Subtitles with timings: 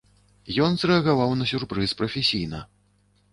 [0.67, 2.65] Ён зрэагаваў на сюрпрыз прафесійна.